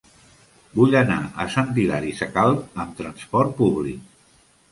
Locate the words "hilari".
1.83-2.15